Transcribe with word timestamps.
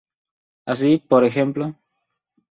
Así, 0.71 0.91
por 1.09 1.21
ej. 1.29 1.35